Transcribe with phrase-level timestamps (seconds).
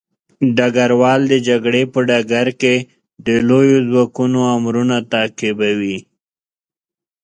[0.57, 2.75] ډګروال د جګړې په ډګر کې
[3.25, 5.97] د لويو ځواکونو امرونه تعقیبوي.